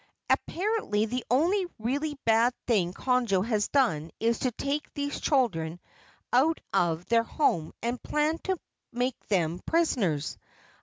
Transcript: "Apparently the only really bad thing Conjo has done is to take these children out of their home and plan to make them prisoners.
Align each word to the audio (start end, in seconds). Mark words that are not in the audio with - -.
"Apparently 0.31 1.05
the 1.05 1.23
only 1.29 1.67
really 1.77 2.17
bad 2.25 2.55
thing 2.65 2.91
Conjo 2.91 3.45
has 3.45 3.67
done 3.67 4.09
is 4.19 4.39
to 4.39 4.51
take 4.53 4.91
these 4.95 5.21
children 5.21 5.79
out 6.33 6.59
of 6.73 7.05
their 7.05 7.21
home 7.21 7.71
and 7.83 8.01
plan 8.01 8.39
to 8.45 8.57
make 8.91 9.27
them 9.27 9.59
prisoners. 9.63 10.39